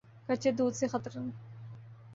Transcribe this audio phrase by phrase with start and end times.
[0.27, 1.29] کچے دودھ سے خطرن